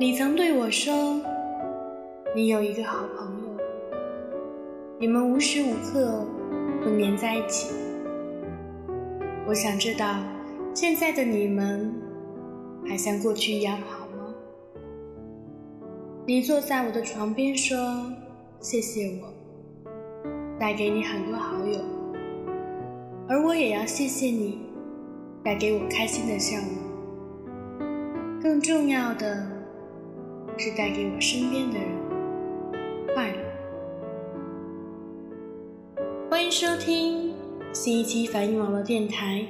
[0.00, 1.20] 你曾对我说，
[2.32, 3.48] 你有一个好朋友，
[4.96, 6.24] 你们无时无刻
[6.84, 7.74] 不黏在一起。
[9.44, 10.22] 我想知道，
[10.72, 11.92] 现在的你们
[12.88, 14.32] 还像过去一样好吗？
[16.24, 17.76] 你坐在我的床边说
[18.60, 19.32] 谢谢我，
[20.60, 21.80] 带给你很多好友，
[23.28, 24.60] 而我也要谢谢你，
[25.42, 26.68] 带给我开心的笑容。
[28.40, 29.57] 更重要的。
[30.60, 31.88] 是带给我身边的人
[33.14, 33.36] 快乐。
[36.28, 37.32] 欢迎收听
[37.72, 39.46] 新一期反应网络电台。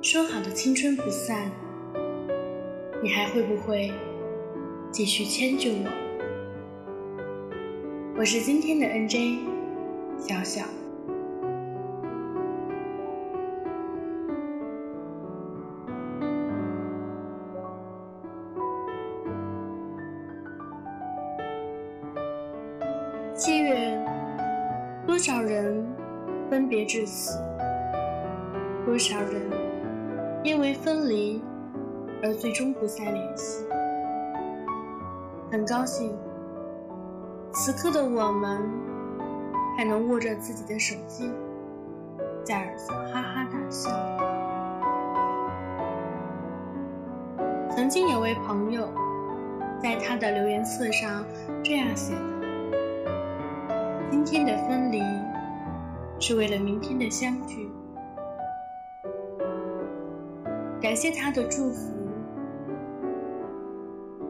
[0.00, 1.50] 说好的青春不散，
[3.02, 3.90] 你还会不会
[4.92, 5.90] 继续迁就我？
[8.16, 9.38] 我是今天的 NJ
[10.20, 10.64] 小小。
[26.92, 27.38] 至此？
[28.84, 29.40] 多少人
[30.44, 31.42] 因为分离
[32.22, 33.64] 而最终不再联系？
[35.50, 36.14] 很高兴，
[37.50, 38.60] 此刻的我们
[39.74, 41.32] 还能握着自己的手机，
[42.44, 43.90] 在耳侧哈哈大笑。
[47.74, 48.86] 曾经有位朋友
[49.82, 51.24] 在他的留言册上
[51.64, 52.20] 这样写的。
[54.10, 55.00] 今天的分离，
[56.22, 57.68] 是为了明天的相聚。
[60.80, 61.92] 感谢他的祝福，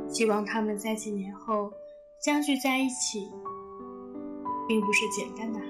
[0.09, 1.70] 希望他们在几年后
[2.19, 3.31] 相聚在一起，
[4.67, 5.61] 并不是简单的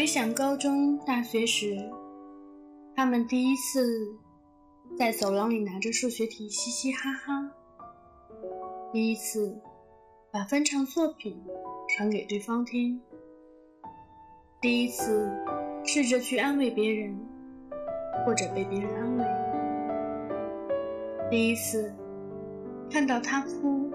[0.00, 1.76] 回想高中、大学时，
[2.96, 4.16] 他们第一次
[4.98, 7.50] 在走廊里拿着数学题嘻嘻哈哈，
[8.94, 9.60] 第一次
[10.32, 11.38] 把翻唱作品
[11.86, 12.98] 传给对方听，
[14.58, 15.30] 第一次
[15.84, 17.14] 试着去安慰别人，
[18.24, 19.24] 或者被别人安慰，
[21.30, 21.92] 第一次
[22.90, 23.90] 看到他哭，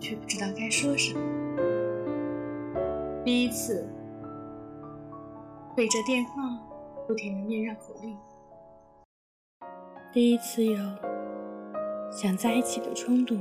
[0.00, 1.20] 却不知道该说什么，
[3.22, 3.86] 第一次。
[5.78, 6.32] 对着电话
[7.06, 8.18] 不停的念绕口令，
[10.12, 10.76] 第一次有
[12.10, 13.38] 想在一起的冲动。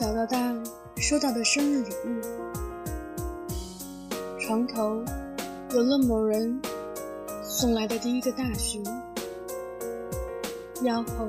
[0.00, 0.54] 小到大
[0.96, 2.22] 收到的生日礼物，
[4.40, 5.04] 床头
[5.74, 6.58] 有了某人
[7.44, 8.82] 送来的第一个大熊，
[10.84, 11.28] 腰后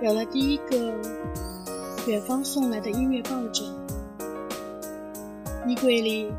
[0.00, 0.90] 有了第一个
[2.06, 3.66] 远方送来的音乐抱枕，
[5.66, 6.32] 衣柜里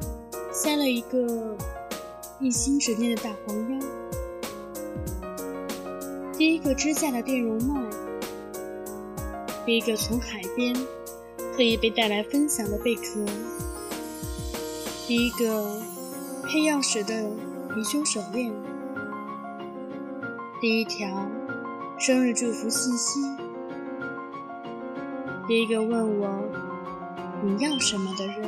[0.51, 1.55] 塞了一个
[2.39, 3.79] 一心执念的大黄鸭，
[6.35, 7.79] 第一个支架的电容麦，
[9.67, 10.75] 第一个从海边
[11.57, 13.25] 可以被带来分享的贝壳，
[15.07, 15.81] 第一个
[16.43, 17.15] 配钥匙的
[17.71, 18.53] 貔貅手链。
[20.61, 21.27] 第一条
[21.97, 23.19] 生日祝福信息，
[25.47, 26.29] 第一个问我
[27.43, 28.43] 你要什么的人，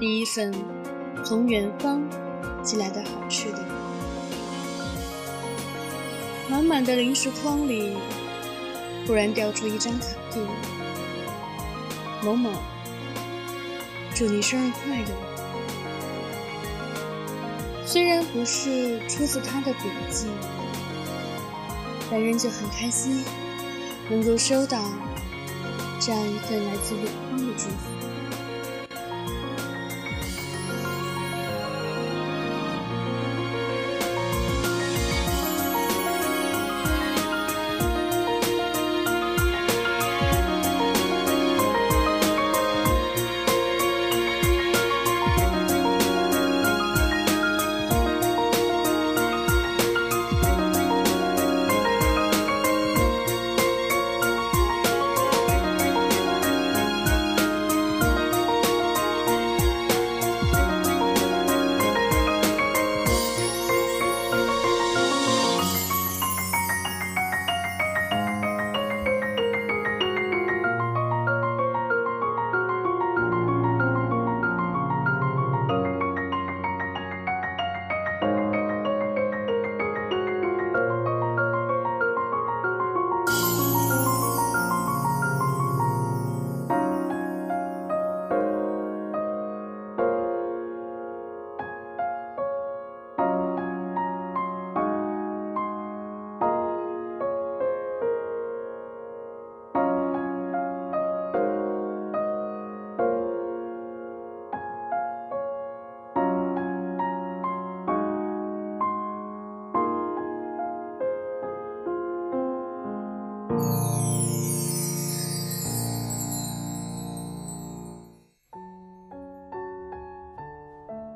[0.00, 0.52] 第一份
[1.24, 2.02] 从远方
[2.64, 3.64] 寄来的好吃的，
[6.50, 7.92] 满满的零食筐里，
[9.06, 10.44] 忽然掉出一张卡片，
[12.24, 12.50] 某某，
[14.14, 15.08] 祝你生日快乐。
[17.84, 19.80] 虽然不是出自他的笔
[20.10, 20.28] 记，
[22.10, 23.22] 但仍旧很开心，
[24.08, 24.80] 能够收到
[26.00, 27.93] 这样一份来自远方的祝福。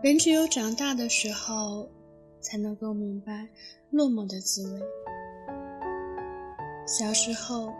[0.00, 1.88] 人只有长大的时候，
[2.40, 3.48] 才能够明白
[3.90, 4.80] 落寞的滋味。
[6.86, 7.72] 小时候，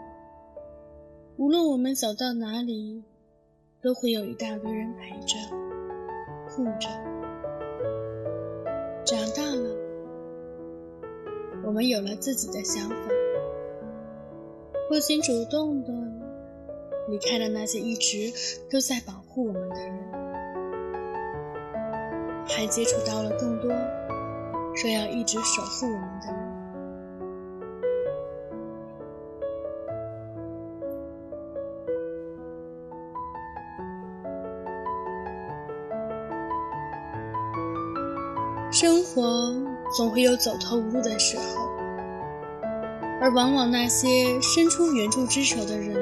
[1.37, 3.01] 无论我们走到哪里，
[3.81, 5.37] 都会有一大堆人陪着、
[6.49, 6.89] 护着。
[9.05, 9.73] 长大了，
[11.63, 12.95] 我们有了自己的想法，
[14.89, 15.93] 不仅主动的
[17.07, 18.29] 离开了那些一直
[18.69, 19.98] 都在保护我们的人。
[22.59, 23.71] 还接触到了更多
[24.75, 26.37] 说要一直守护我们的人。
[38.73, 39.53] 生活
[39.95, 41.65] 总会有走投无路的时候，
[43.21, 45.95] 而往往那些伸出援助之手的人，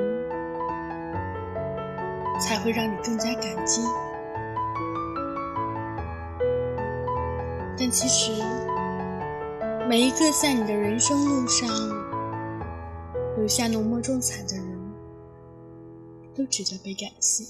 [2.41, 3.83] 才会让你更加感激。
[7.89, 8.31] 其实，
[9.87, 11.67] 每一个在你的人生路上
[13.37, 14.77] 留下浓墨重彩的人，
[16.35, 17.43] 都值得被感谢。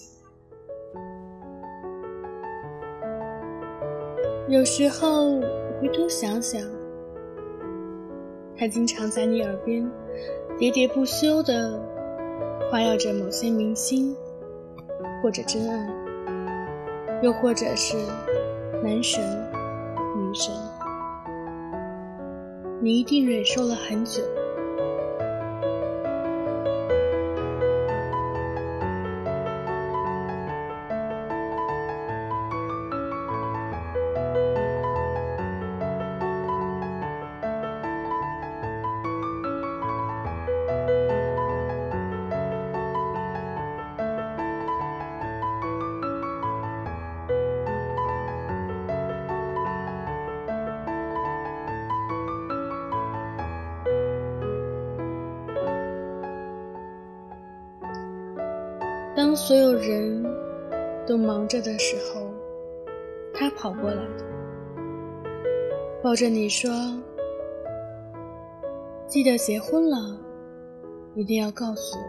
[4.47, 5.41] 有时候
[5.81, 6.61] 回头想想，
[8.55, 9.83] 他经常在你耳边
[10.57, 11.81] 喋喋不休地
[12.69, 14.15] 夸耀着某些明星，
[15.21, 15.89] 或者真爱，
[17.21, 17.97] 又或者是
[18.83, 19.21] 男神。
[20.39, 20.53] 神，
[22.79, 24.21] 你一定忍受了很久。
[59.17, 60.23] 当所有人
[61.07, 62.29] 都忙着的时候，
[63.33, 64.03] 他跑过来，
[66.03, 66.69] 抱着你说
[69.09, 69.97] ：“记得结婚了，
[71.15, 72.03] 一定要告诉我。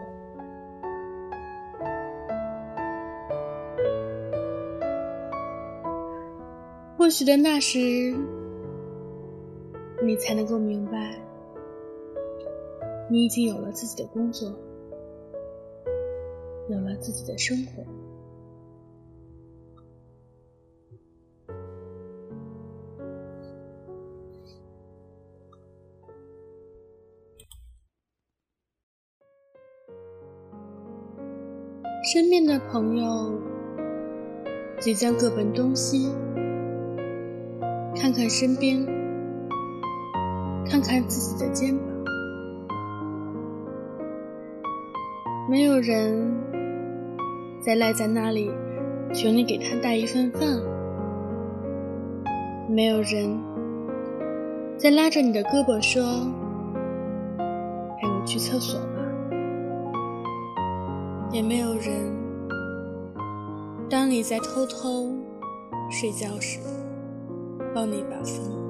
[6.95, 8.15] 或许的那时，
[10.03, 11.19] 你才能够明白，
[13.09, 14.53] 你已经有了自己的工作，
[16.69, 17.83] 有了自己的生活。
[32.11, 33.39] 身边的朋友
[34.79, 36.09] 即将各奔东西。
[37.95, 38.85] 看看身边，
[40.65, 41.85] 看看自己的肩膀，
[45.49, 46.31] 没有人
[47.69, 48.49] 再赖在那里
[49.13, 50.59] 求你给他带一份饭，
[52.67, 53.39] 没有人
[54.75, 56.01] 再拉着你的胳膊说
[58.01, 59.05] ：“陪我去厕所吧。”
[61.31, 61.93] 也没有人
[63.87, 65.07] 当你在偷偷
[65.91, 66.59] 睡觉时。
[67.75, 68.68] 帮你把风。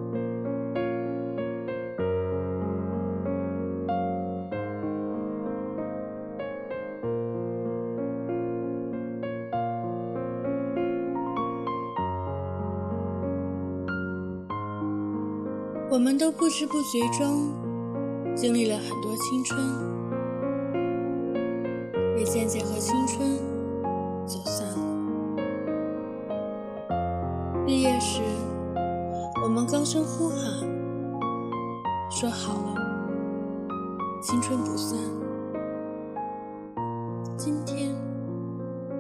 [16.20, 17.54] 都不知不觉中
[18.36, 19.58] 经历了很多青春，
[22.18, 23.38] 也渐渐和青春
[24.28, 24.76] 走散了。
[27.66, 28.22] 毕业时。
[29.42, 30.38] 我们高声呼喊，
[32.12, 32.76] 说好了，
[34.22, 35.00] 青春不散。
[37.38, 37.96] 今天，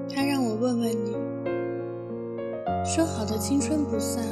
[0.10, 1.12] 他让我问问你，
[2.86, 4.24] 说好的青春不散，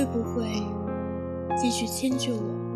[0.00, 0.44] 会不会
[1.60, 2.69] 继续迁就我？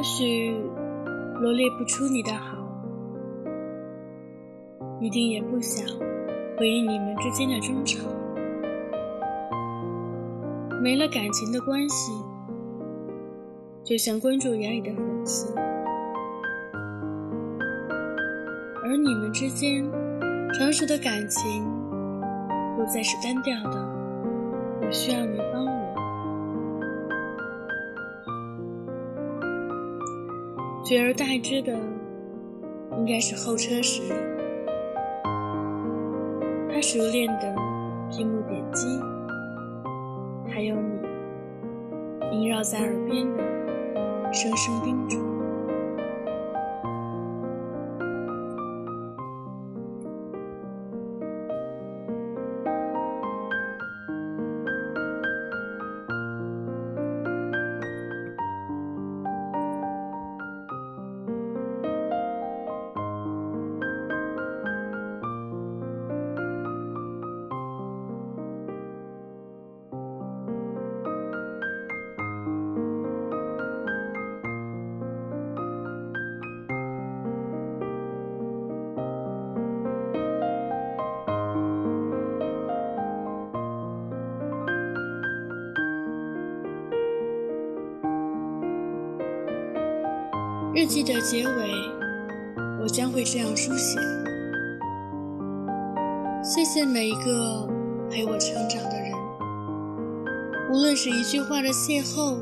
[0.00, 0.56] 或许
[1.42, 2.56] 罗列不出你的好，
[4.98, 5.86] 一定也不想
[6.56, 7.98] 回应你们之间的争吵。
[10.82, 12.12] 没了感情的关系，
[13.84, 15.54] 就像关注眼里的粉丝，
[18.82, 19.84] 而你们之间
[20.54, 21.62] 成熟的感情
[22.74, 23.78] 不再是单调的，
[24.80, 25.79] 我需要你帮我。
[30.90, 31.72] 取而代之的，
[32.98, 34.02] 应该是候车时，
[36.68, 37.54] 他熟练的
[38.10, 38.98] 屏幕点击，
[40.52, 40.74] 还有
[42.32, 45.39] 你萦绕在耳边的声声叮嘱。
[90.90, 91.70] 记的结尾，
[92.82, 94.00] 我将会这样书写：
[96.42, 97.64] 谢谢每一个
[98.10, 99.12] 陪我成长的人，
[100.72, 102.36] 无论是一句话的邂逅，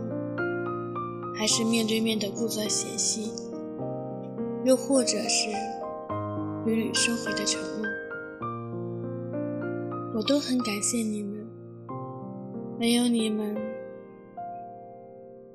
[1.37, 3.31] 还是面对面的故作嫌隙，
[4.65, 5.51] 又或者是
[6.65, 7.87] 屡屡收回的承诺，
[10.15, 11.47] 我都很感谢你们。
[12.79, 13.55] 没有你们，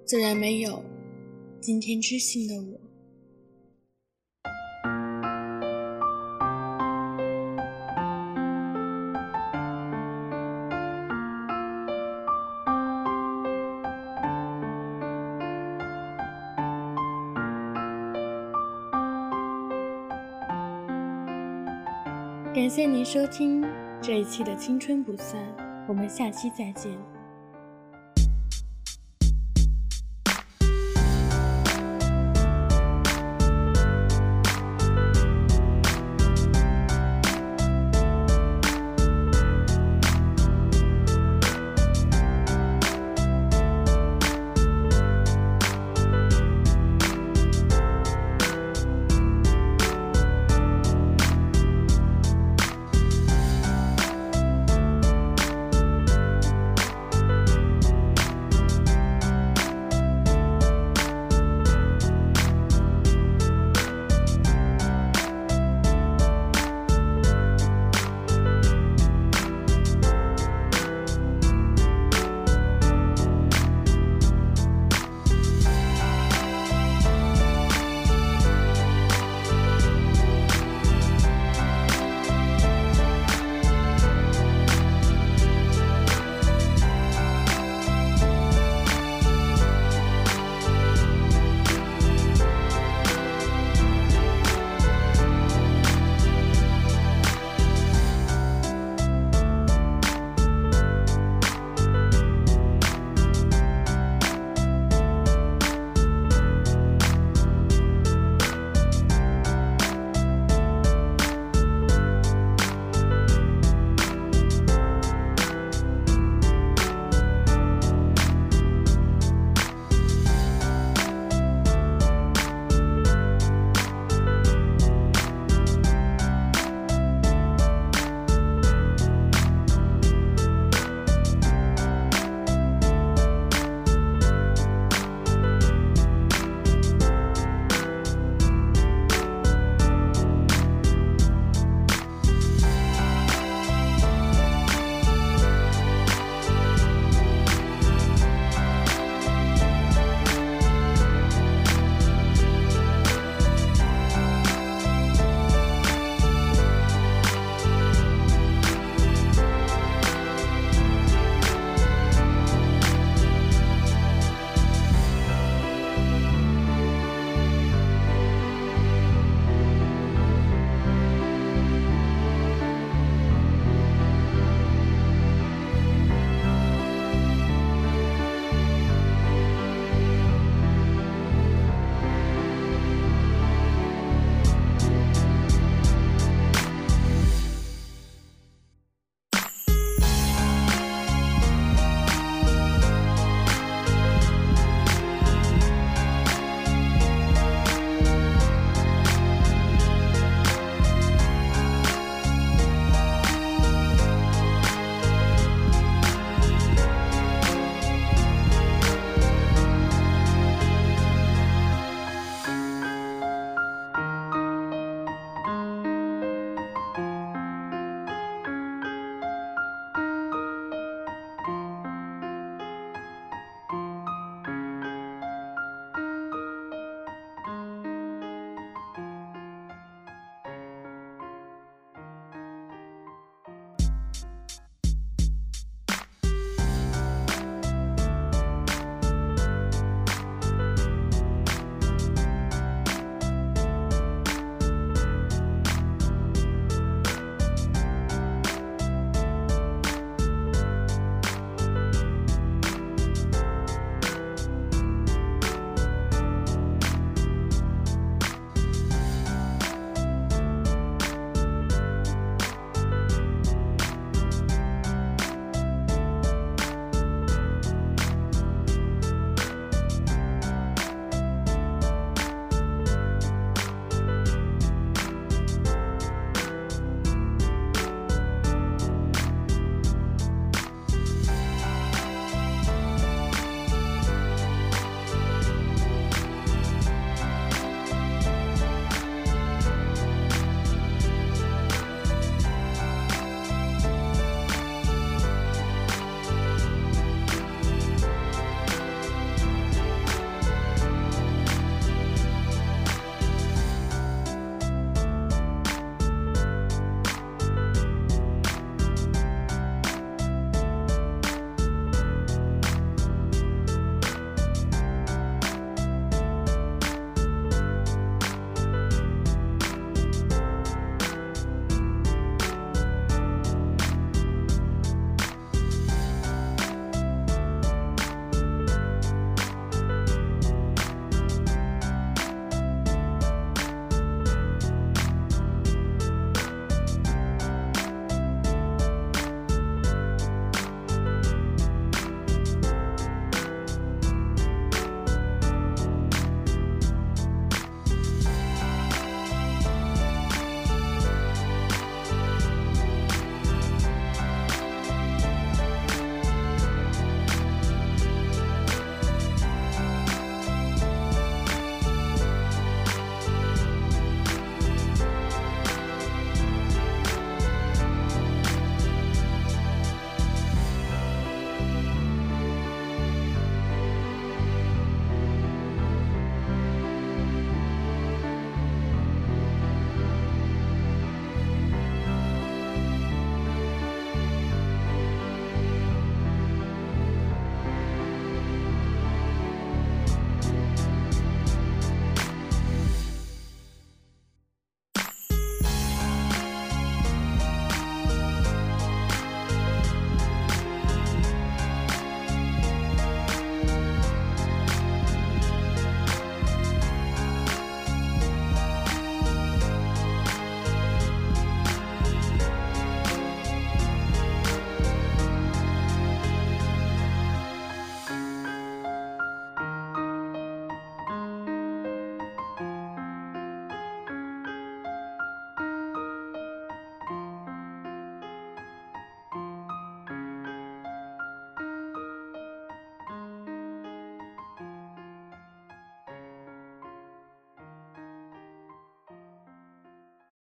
[0.05, 0.83] 自然没有。
[1.59, 2.82] 今天知性的我。
[22.53, 23.65] 感谢您收听
[23.99, 25.41] 这一期的《青春不散》，
[25.87, 27.12] 我们下期再见。